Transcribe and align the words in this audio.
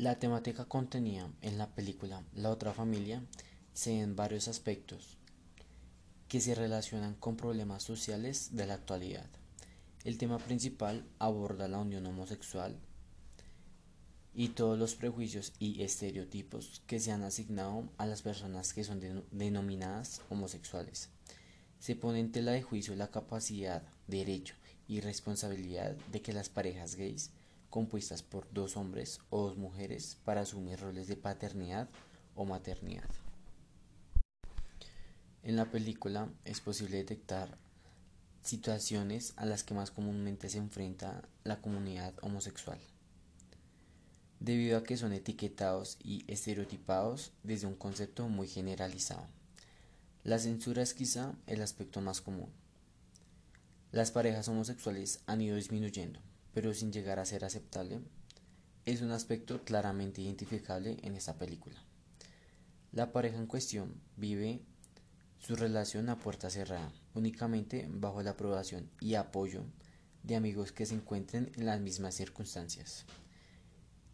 La 0.00 0.18
temática 0.18 0.64
contenida 0.64 1.30
en 1.42 1.58
la 1.58 1.74
película 1.74 2.24
La 2.34 2.48
otra 2.48 2.72
familia 2.72 3.22
se 3.74 4.00
en 4.00 4.16
varios 4.16 4.48
aspectos 4.48 5.18
que 6.26 6.40
se 6.40 6.54
relacionan 6.54 7.14
con 7.16 7.36
problemas 7.36 7.82
sociales 7.82 8.56
de 8.56 8.64
la 8.64 8.72
actualidad. 8.72 9.28
El 10.04 10.16
tema 10.16 10.38
principal 10.38 11.06
aborda 11.18 11.68
la 11.68 11.80
unión 11.80 12.06
homosexual 12.06 12.78
y 14.32 14.48
todos 14.48 14.78
los 14.78 14.94
prejuicios 14.94 15.52
y 15.58 15.82
estereotipos 15.82 16.80
que 16.86 16.98
se 16.98 17.12
han 17.12 17.22
asignado 17.22 17.92
a 17.98 18.06
las 18.06 18.22
personas 18.22 18.72
que 18.72 18.84
son 18.84 19.02
denominadas 19.30 20.22
homosexuales. 20.30 21.10
Se 21.78 21.94
pone 21.94 22.20
en 22.20 22.32
tela 22.32 22.52
de 22.52 22.62
juicio 22.62 22.96
la 22.96 23.10
capacidad, 23.10 23.82
derecho 24.06 24.54
y 24.88 25.00
responsabilidad 25.00 25.94
de 26.10 26.22
que 26.22 26.32
las 26.32 26.48
parejas 26.48 26.94
gays, 26.94 27.32
compuestas 27.70 28.22
por 28.22 28.52
dos 28.52 28.76
hombres 28.76 29.20
o 29.30 29.46
dos 29.46 29.56
mujeres, 29.56 30.18
para 30.24 30.42
asumir 30.42 30.80
roles 30.80 31.06
de 31.06 31.16
paternidad 31.16 31.88
o 32.34 32.44
maternidad. 32.44 33.08
En 35.42 35.56
la 35.56 35.70
película 35.70 36.28
es 36.44 36.60
posible 36.60 36.98
detectar 36.98 37.56
situaciones 38.42 39.32
a 39.36 39.46
las 39.46 39.64
que 39.64 39.74
más 39.74 39.90
comúnmente 39.90 40.48
se 40.48 40.58
enfrenta 40.58 41.22
la 41.44 41.60
comunidad 41.60 42.14
homosexual, 42.22 42.78
debido 44.38 44.78
a 44.78 44.82
que 44.82 44.96
son 44.96 45.12
etiquetados 45.12 45.96
y 46.02 46.24
estereotipados 46.26 47.32
desde 47.42 47.66
un 47.66 47.74
concepto 47.74 48.28
muy 48.28 48.48
generalizado. 48.48 49.26
La 50.24 50.38
censura 50.38 50.82
es 50.82 50.92
quizá 50.92 51.34
el 51.46 51.62
aspecto 51.62 52.00
más 52.00 52.20
común. 52.20 52.50
Las 53.92 54.10
parejas 54.10 54.48
homosexuales 54.48 55.20
han 55.26 55.40
ido 55.40 55.56
disminuyendo, 55.56 56.20
pero 56.52 56.74
sin 56.74 56.92
llegar 56.92 57.18
a 57.18 57.26
ser 57.26 57.44
aceptable, 57.44 58.00
es 58.86 59.02
un 59.02 59.10
aspecto 59.10 59.62
claramente 59.64 60.22
identificable 60.22 60.98
en 61.02 61.14
esta 61.14 61.36
película. 61.38 61.82
La 62.92 63.12
pareja 63.12 63.38
en 63.38 63.46
cuestión 63.46 64.00
vive 64.16 64.62
su 65.38 65.56
relación 65.56 66.08
a 66.08 66.18
puerta 66.18 66.50
cerrada, 66.50 66.92
únicamente 67.14 67.86
bajo 67.90 68.22
la 68.22 68.32
aprobación 68.32 68.90
y 69.00 69.14
apoyo 69.14 69.64
de 70.22 70.36
amigos 70.36 70.72
que 70.72 70.86
se 70.86 70.94
encuentren 70.94 71.50
en 71.56 71.66
las 71.66 71.80
mismas 71.80 72.14
circunstancias. 72.14 73.06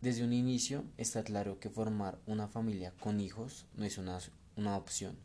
Desde 0.00 0.24
un 0.24 0.32
inicio 0.32 0.84
está 0.98 1.24
claro 1.24 1.58
que 1.58 1.70
formar 1.70 2.20
una 2.26 2.48
familia 2.48 2.92
con 3.00 3.18
hijos 3.18 3.66
no 3.74 3.84
es 3.84 3.98
una, 3.98 4.18
una 4.56 4.76
opción. 4.76 5.16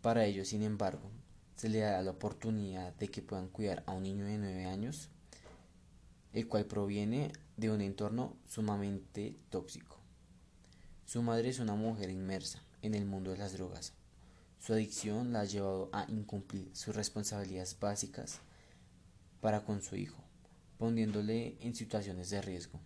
Para 0.00 0.24
ellos, 0.24 0.48
sin 0.48 0.62
embargo, 0.62 1.10
se 1.56 1.68
le 1.68 1.80
da 1.80 2.02
la 2.02 2.12
oportunidad 2.12 2.94
de 2.94 3.08
que 3.08 3.22
puedan 3.22 3.48
cuidar 3.48 3.82
a 3.86 3.92
un 3.92 4.02
niño 4.02 4.24
de 4.24 4.38
9 4.38 4.64
años, 4.64 5.10
el 6.36 6.46
cual 6.46 6.66
proviene 6.66 7.32
de 7.56 7.70
un 7.70 7.80
entorno 7.80 8.36
sumamente 8.46 9.36
tóxico. 9.50 9.96
Su 11.06 11.22
madre 11.22 11.48
es 11.48 11.58
una 11.58 11.74
mujer 11.74 12.10
inmersa 12.10 12.62
en 12.82 12.94
el 12.94 13.06
mundo 13.06 13.30
de 13.30 13.38
las 13.38 13.54
drogas, 13.54 13.94
su 14.58 14.72
adicción 14.72 15.32
la 15.32 15.40
ha 15.40 15.44
llevado 15.44 15.88
a 15.92 16.04
incumplir 16.10 16.68
sus 16.74 16.94
responsabilidades 16.94 17.78
básicas 17.78 18.40
para 19.40 19.64
con 19.64 19.80
su 19.80 19.96
hijo, 19.96 20.22
poniéndole 20.76 21.56
en 21.60 21.74
situaciones 21.74 22.30
de 22.30 22.42
riesgo. 22.42 22.80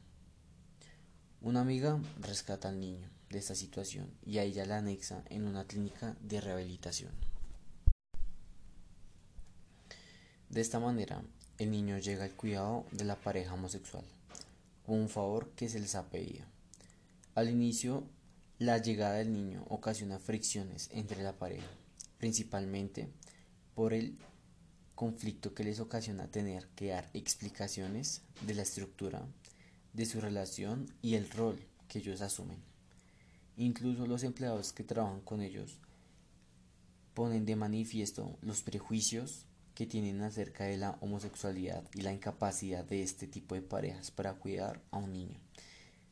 Una 1.41 1.63
amiga 1.63 1.99
rescata 2.21 2.69
al 2.69 2.79
niño 2.79 3.09
de 3.31 3.39
esta 3.39 3.55
situación 3.55 4.13
y 4.23 4.39
a 4.39 4.43
ella 4.43 4.67
la 4.67 4.79
anexa 4.79 5.25
en 5.31 5.47
una 5.47 5.65
clínica 5.65 6.17
de 6.21 6.41
rehabilitación. 6.41 7.15
De 10.51 10.61
esta 10.61 10.81
manera, 10.81 11.25
el 11.61 11.71
niño 11.71 11.99
llega 11.99 12.25
al 12.25 12.33
cuidado 12.33 12.87
de 12.91 13.05
la 13.05 13.17
pareja 13.17 13.53
homosexual, 13.53 14.03
un 14.87 15.11
favor 15.11 15.51
que 15.51 15.69
se 15.69 15.79
les 15.79 15.95
ha 15.95 16.09
pedido. 16.09 16.47
Al 17.35 17.51
inicio 17.51 18.03
la 18.59 18.79
llegada 18.79 19.17
del 19.17 19.35
niño 19.35 19.67
ocasiona 19.69 20.19
fricciones 20.19 20.89
entre 20.91 21.23
la 21.23 21.35
pareja, 21.35 21.69
principalmente 22.17 23.11
por 23.75 23.93
el 23.93 24.17
conflicto 24.95 25.53
que 25.53 25.65
les 25.65 25.81
ocasiona 25.81 26.31
tener 26.31 26.67
que 26.69 26.89
dar 26.89 27.11
explicaciones 27.13 28.23
de 28.47 28.55
la 28.55 28.63
estructura 28.63 29.23
de 29.93 30.07
su 30.07 30.19
relación 30.19 30.91
y 31.03 31.17
el 31.17 31.29
rol 31.29 31.63
que 31.89 31.99
ellos 31.99 32.23
asumen. 32.23 32.63
Incluso 33.59 34.07
los 34.07 34.23
empleados 34.23 34.73
que 34.73 34.83
trabajan 34.83 35.21
con 35.21 35.43
ellos 35.43 35.79
ponen 37.13 37.45
de 37.45 37.55
manifiesto 37.55 38.39
los 38.41 38.63
prejuicios 38.63 39.45
que 39.75 39.87
tienen 39.87 40.21
acerca 40.23 40.65
de 40.65 40.77
la 40.77 40.99
homosexualidad 41.01 41.85
y 41.95 42.03
la 42.03 42.13
incapacidad 42.13 42.85
de 42.85 43.03
este 43.03 43.27
tipo 43.27 43.55
de 43.55 43.63
parejas 43.63 44.11
para 44.11 44.35
cuidar 44.35 44.81
a 44.91 44.99
un 44.99 45.13
niño 45.13 45.41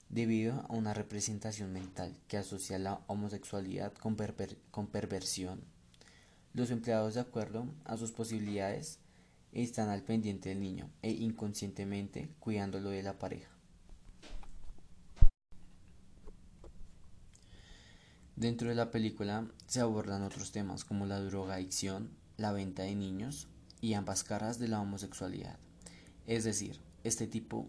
debido 0.09 0.65
a 0.69 0.73
una 0.73 0.95
representación 0.95 1.73
mental 1.73 2.17
que 2.29 2.39
asocia 2.39 2.79
la 2.79 3.01
homosexualidad 3.07 3.93
con, 3.93 4.17
perversión. 4.87 5.61
Los 6.55 6.71
empleados, 6.71 7.15
de 7.15 7.21
acuerdo 7.21 7.67
a 7.85 7.97
sus 7.97 8.13
posibilidades, 8.13 9.01
están 9.53 9.89
al 9.89 10.03
pendiente 10.03 10.49
del 10.49 10.61
niño 10.61 10.91
e 11.03 11.11
inconscientemente 11.11 12.31
cuidándolo 12.41 12.91
de 12.91 13.03
la 13.03 13.19
pareja. 13.19 13.51
Dentro 18.37 18.69
de 18.69 18.77
la 18.77 18.91
película 18.91 19.51
se 19.67 19.81
abordan 19.81 20.23
otros 20.23 20.53
temas 20.53 20.85
como 20.85 21.07
la 21.07 21.21
drogadicción, 21.21 22.11
la 22.39 22.53
venta 22.53 22.85
de 22.85 22.95
niños 22.95 23.49
y 23.81 23.95
ambas 23.95 24.25
caras 24.25 24.59
de 24.59 24.69
la 24.69 24.81
homosexualidad, 24.81 25.59
es 26.27 26.45
decir, 26.45 26.81
este 27.03 27.27
tipo 27.27 27.69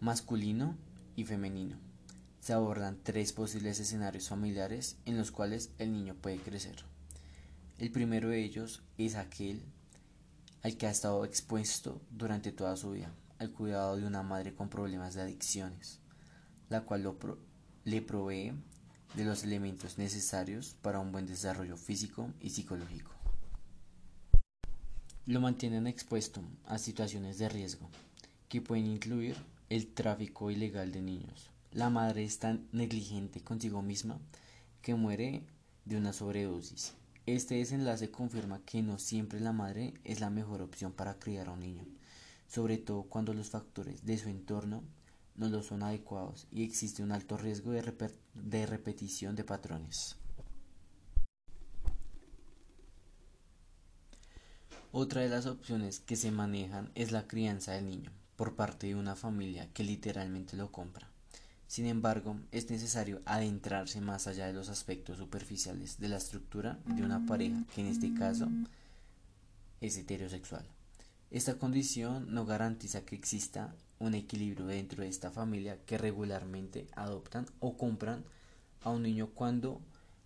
masculino 0.00 0.76
y 1.14 1.24
femenino. 1.24 1.76
Se 2.40 2.52
abordan 2.52 2.98
tres 3.02 3.32
posibles 3.32 3.78
escenarios 3.78 4.28
familiares 4.28 4.96
en 5.04 5.16
los 5.16 5.30
cuales 5.30 5.70
el 5.78 5.92
niño 5.92 6.16
puede 6.16 6.38
crecer. 6.38 6.84
El 7.78 7.92
primero 7.92 8.28
de 8.28 8.42
ellos 8.42 8.82
es 8.98 9.14
aquel 9.14 9.62
al 10.62 10.76
que 10.76 10.88
ha 10.88 10.90
estado 10.90 11.24
expuesto 11.24 12.02
durante 12.10 12.50
toda 12.50 12.76
su 12.76 12.90
vida, 12.90 13.12
al 13.38 13.52
cuidado 13.52 13.96
de 13.96 14.04
una 14.04 14.24
madre 14.24 14.52
con 14.52 14.68
problemas 14.68 15.14
de 15.14 15.22
adicciones, 15.22 16.00
la 16.68 16.80
cual 16.80 17.08
le 17.84 18.02
provee 18.02 18.52
de 19.14 19.24
los 19.24 19.44
elementos 19.44 19.98
necesarios 19.98 20.76
para 20.82 20.98
un 20.98 21.12
buen 21.12 21.26
desarrollo 21.26 21.76
físico 21.76 22.32
y 22.40 22.50
psicológico. 22.50 23.21
Lo 25.24 25.40
mantienen 25.40 25.86
expuesto 25.86 26.42
a 26.66 26.78
situaciones 26.78 27.38
de 27.38 27.48
riesgo, 27.48 27.88
que 28.48 28.60
pueden 28.60 28.88
incluir 28.88 29.36
el 29.68 29.86
tráfico 29.86 30.50
ilegal 30.50 30.90
de 30.90 31.00
niños. 31.00 31.48
La 31.70 31.90
madre 31.90 32.24
es 32.24 32.40
tan 32.40 32.66
negligente 32.72 33.40
consigo 33.40 33.82
misma 33.82 34.18
que 34.82 34.96
muere 34.96 35.44
de 35.84 35.96
una 35.96 36.12
sobredosis. 36.12 36.94
Este 37.24 37.54
desenlace 37.54 38.10
confirma 38.10 38.64
que 38.66 38.82
no 38.82 38.98
siempre 38.98 39.38
la 39.38 39.52
madre 39.52 39.94
es 40.02 40.18
la 40.18 40.28
mejor 40.28 40.60
opción 40.60 40.90
para 40.90 41.20
criar 41.20 41.46
a 41.46 41.52
un 41.52 41.60
niño, 41.60 41.84
sobre 42.48 42.78
todo 42.78 43.04
cuando 43.04 43.32
los 43.32 43.48
factores 43.48 44.04
de 44.04 44.18
su 44.18 44.28
entorno 44.28 44.82
no 45.36 45.48
lo 45.48 45.62
son 45.62 45.84
adecuados 45.84 46.48
y 46.50 46.64
existe 46.64 47.00
un 47.00 47.12
alto 47.12 47.36
riesgo 47.36 47.70
de, 47.70 47.94
de 48.34 48.66
repetición 48.66 49.36
de 49.36 49.44
patrones. 49.44 50.16
Otra 54.94 55.22
de 55.22 55.30
las 55.30 55.46
opciones 55.46 56.00
que 56.00 56.16
se 56.16 56.30
manejan 56.30 56.90
es 56.94 57.12
la 57.12 57.26
crianza 57.26 57.72
del 57.72 57.86
niño 57.86 58.10
por 58.36 58.56
parte 58.56 58.88
de 58.88 58.94
una 58.94 59.16
familia 59.16 59.66
que 59.72 59.84
literalmente 59.84 60.54
lo 60.54 60.70
compra. 60.70 61.08
Sin 61.66 61.86
embargo, 61.86 62.36
es 62.50 62.68
necesario 62.68 63.22
adentrarse 63.24 64.02
más 64.02 64.26
allá 64.26 64.46
de 64.46 64.52
los 64.52 64.68
aspectos 64.68 65.16
superficiales 65.16 65.98
de 65.98 66.08
la 66.08 66.18
estructura 66.18 66.78
de 66.84 67.02
una 67.02 67.24
pareja, 67.24 67.64
que 67.74 67.80
en 67.80 67.86
este 67.86 68.12
caso 68.12 68.50
es 69.80 69.96
heterosexual. 69.96 70.66
Esta 71.30 71.56
condición 71.56 72.26
no 72.34 72.44
garantiza 72.44 73.06
que 73.06 73.16
exista 73.16 73.74
un 73.98 74.12
equilibrio 74.14 74.66
dentro 74.66 75.04
de 75.04 75.08
esta 75.08 75.30
familia 75.30 75.78
que 75.86 75.96
regularmente 75.96 76.86
adoptan 76.94 77.46
o 77.60 77.78
compran 77.78 78.24
a 78.82 78.90
un 78.90 79.04
niño 79.04 79.28
cuando 79.28 79.80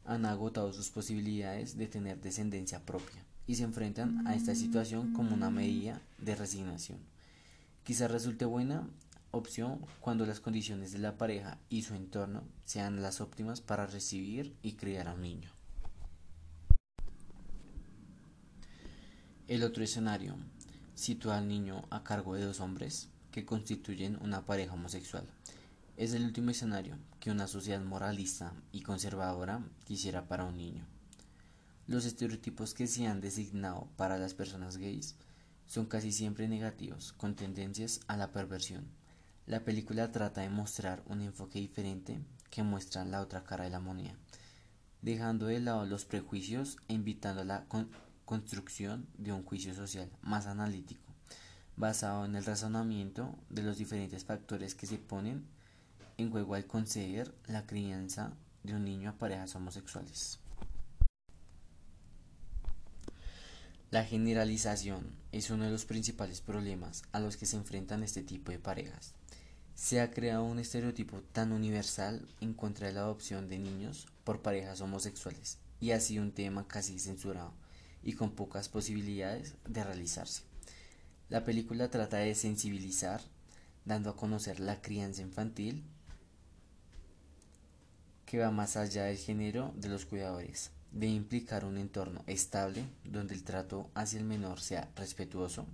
han 0.04 0.26
agotado 0.26 0.72
sus 0.72 0.90
posibilidades 0.90 1.76
de 1.78 1.86
tener 1.86 2.20
descendencia 2.20 2.84
propia 2.84 3.26
y 3.46 3.54
se 3.54 3.64
enfrentan 3.64 4.26
a 4.26 4.34
esta 4.34 4.54
situación 4.54 5.12
como 5.12 5.34
una 5.34 5.50
medida 5.50 6.00
de 6.18 6.34
resignación. 6.34 6.98
Quizá 7.84 8.08
resulte 8.08 8.44
buena 8.44 8.88
opción 9.30 9.80
cuando 10.00 10.26
las 10.26 10.40
condiciones 10.40 10.92
de 10.92 10.98
la 10.98 11.16
pareja 11.16 11.58
y 11.68 11.82
su 11.82 11.94
entorno 11.94 12.42
sean 12.64 13.02
las 13.02 13.20
óptimas 13.20 13.60
para 13.60 13.86
recibir 13.86 14.56
y 14.62 14.72
criar 14.72 15.08
a 15.08 15.14
un 15.14 15.22
niño. 15.22 15.50
El 19.46 19.62
otro 19.62 19.84
escenario 19.84 20.34
sitúa 20.96 21.38
al 21.38 21.46
niño 21.46 21.84
a 21.90 22.02
cargo 22.02 22.34
de 22.34 22.44
dos 22.44 22.60
hombres 22.60 23.08
que 23.30 23.44
constituyen 23.44 24.18
una 24.22 24.44
pareja 24.44 24.74
homosexual. 24.74 25.24
Es 25.96 26.14
el 26.14 26.24
último 26.24 26.50
escenario 26.50 26.98
que 27.20 27.30
una 27.30 27.46
sociedad 27.46 27.80
moralista 27.80 28.52
y 28.72 28.82
conservadora 28.82 29.62
quisiera 29.84 30.26
para 30.26 30.44
un 30.44 30.56
niño. 30.56 30.95
Los 31.88 32.04
estereotipos 32.04 32.74
que 32.74 32.88
se 32.88 33.06
han 33.06 33.20
designado 33.20 33.88
para 33.96 34.18
las 34.18 34.34
personas 34.34 34.76
gays 34.76 35.14
son 35.66 35.86
casi 35.86 36.10
siempre 36.10 36.48
negativos, 36.48 37.12
con 37.12 37.36
tendencias 37.36 38.00
a 38.08 38.16
la 38.16 38.32
perversión, 38.32 38.88
La 39.46 39.62
película 39.64 40.10
trata 40.10 40.40
de 40.40 40.50
mostrar 40.50 41.04
un 41.06 41.22
enfoque 41.22 41.60
diferente 41.60 42.18
que 42.50 42.64
muestra 42.64 43.04
la 43.04 43.20
otra 43.20 43.44
cara 43.44 43.62
de 43.62 43.70
la 43.70 43.78
moneda, 43.78 44.16
dejando 45.00 45.46
de 45.46 45.60
lado 45.60 45.86
los 45.86 46.04
prejuicios 46.04 46.78
e 46.88 46.94
invitando 46.94 47.42
a 47.42 47.44
la 47.44 47.66
construcción 48.24 49.06
de 49.16 49.30
un 49.30 49.44
juicio 49.44 49.72
social 49.72 50.10
más 50.22 50.48
analítico, 50.48 51.04
basado 51.76 52.24
en 52.24 52.34
el 52.34 52.44
razonamiento 52.44 53.38
de 53.48 53.62
los 53.62 53.78
diferentes 53.78 54.24
factores 54.24 54.74
que 54.74 54.88
se 54.88 54.98
ponen 54.98 55.46
en 56.16 56.32
juego 56.32 56.56
al 56.56 56.66
conceder 56.66 57.32
la 57.46 57.64
crianza 57.64 58.32
de 58.64 58.74
un 58.74 58.84
niño 58.84 59.10
a 59.10 59.18
parejas 59.18 59.54
homosexuales. 59.54 60.40
La 63.92 64.04
generalización 64.04 65.14
es 65.30 65.48
uno 65.50 65.64
de 65.64 65.70
los 65.70 65.84
principales 65.84 66.40
problemas 66.40 67.04
a 67.12 67.20
los 67.20 67.36
que 67.36 67.46
se 67.46 67.56
enfrentan 67.56 68.02
este 68.02 68.24
tipo 68.24 68.50
de 68.50 68.58
parejas. 68.58 69.14
Se 69.76 70.00
ha 70.00 70.10
creado 70.10 70.42
un 70.42 70.58
estereotipo 70.58 71.22
tan 71.30 71.52
universal 71.52 72.26
en 72.40 72.52
contra 72.52 72.88
de 72.88 72.94
la 72.94 73.02
adopción 73.02 73.48
de 73.48 73.60
niños 73.60 74.08
por 74.24 74.42
parejas 74.42 74.80
homosexuales 74.80 75.58
y 75.80 75.92
ha 75.92 76.00
sido 76.00 76.24
un 76.24 76.32
tema 76.32 76.66
casi 76.66 76.98
censurado 76.98 77.52
y 78.02 78.14
con 78.14 78.32
pocas 78.32 78.68
posibilidades 78.68 79.54
de 79.68 79.84
realizarse. 79.84 80.42
La 81.28 81.44
película 81.44 81.88
trata 81.88 82.16
de 82.16 82.34
sensibilizar, 82.34 83.20
dando 83.84 84.10
a 84.10 84.16
conocer 84.16 84.58
la 84.58 84.82
crianza 84.82 85.22
infantil 85.22 85.84
que 88.24 88.38
va 88.38 88.50
más 88.50 88.76
allá 88.76 89.04
del 89.04 89.16
género 89.16 89.72
de 89.76 89.88
los 89.88 90.06
cuidadores. 90.06 90.72
Debe 90.92 91.12
implicar 91.12 91.64
un 91.64 91.78
entorno 91.78 92.22
estable 92.26 92.84
donde 93.04 93.34
el 93.34 93.44
trato 93.44 93.90
hacia 93.94 94.18
el 94.18 94.24
menor 94.24 94.60
sea 94.60 94.90
respetuoso, 94.96 95.66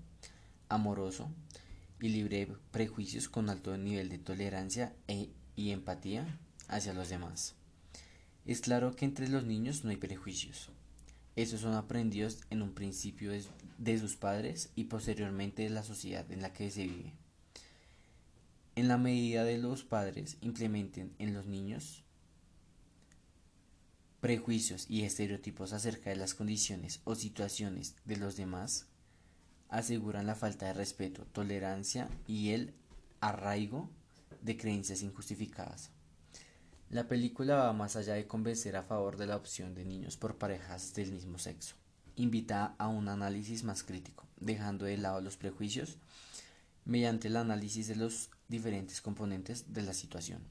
amoroso 0.69 1.31
y 2.01 2.09
libre 2.09 2.47
de 2.47 2.57
prejuicios 2.71 3.29
con 3.29 3.49
alto 3.49 3.77
nivel 3.77 4.09
de 4.09 4.19
tolerancia 4.19 4.95
e, 5.07 5.31
y 5.55 5.71
empatía 5.71 6.39
hacia 6.69 6.95
los 6.95 7.09
demás. 7.09 7.55
Es 8.45 8.61
claro 8.61 8.97
que 8.97 9.05
entre 9.05 9.29
los 9.29 9.45
niños 9.45 9.85
no 9.85 9.91
hay 9.91 9.97
prejuicios. 9.97 10.71
Esos 11.37 11.61
son 11.61 11.75
aprendidos 11.75 12.41
en 12.51 12.61
un 12.61 12.75
principio 12.75 13.33
de 13.79 13.99
sus 13.99 14.17
padres 14.17 14.71
y 14.75 14.85
posteriormente 14.85 15.63
de 15.63 15.71
la 15.71 15.83
sociedad 15.83 16.31
en 16.31 16.43
la 16.43 16.53
que 16.53 16.71
se 16.71 16.87
vive. 16.87 17.13
En 18.75 18.89
la 18.89 18.99
medida 18.99 19.45
de 19.45 19.59
los 19.59 19.85
padres 19.85 20.39
implementen 20.41 21.15
en 21.19 21.35
los 21.35 21.47
niños 21.47 22.02
prejuicios 24.23 24.87
y 24.89 25.03
estereotipos 25.03 25.73
acerca 25.73 26.11
de 26.11 26.15
las 26.15 26.37
condiciones 26.37 27.01
o 27.03 27.17
situaciones 27.17 27.97
de 28.05 28.19
los 28.19 28.37
demás, 28.37 28.87
aseguran 29.69 30.29
la 30.29 30.37
falta 30.37 30.67
de 30.67 30.75
respeto, 30.75 31.27
tolerancia 31.33 32.09
y 32.29 32.51
el 32.51 32.73
arraigo 33.21 33.91
de 34.41 34.57
creencias 34.57 35.03
injustificadas. 35.03 35.91
La 36.89 37.09
película 37.09 37.57
va 37.57 37.73
más 37.73 37.97
allá 37.97 38.15
de 38.15 38.29
convencer 38.29 38.77
a 38.77 38.85
favor 38.85 39.17
de 39.17 39.27
la 39.27 39.35
opción 39.35 39.75
de 39.75 39.85
niños 39.85 40.17
por 40.17 40.39
parejas 40.39 40.95
del 40.95 41.11
mismo 41.11 41.39
sexo. 41.39 41.75
Invita 42.15 42.77
a 42.79 42.87
un 42.87 43.09
análisis 43.09 43.65
más 43.65 43.83
crítico, 43.83 44.29
dejando 44.39 44.85
de 44.85 44.99
lado 44.99 45.21
los 45.21 45.37
prejuicios 45.37 45.99
mediante 46.85 47.27
el 47.27 47.37
análisis 47.37 47.89
de 47.89 47.97
los 47.97 48.31
diferentes 48.47 49.01
componentes 49.01 49.73
de 49.73 49.83
la 49.83 49.95
situación. 49.95 50.43